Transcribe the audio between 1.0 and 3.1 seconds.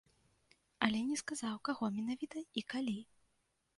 не сказаў, каго менавіта і калі.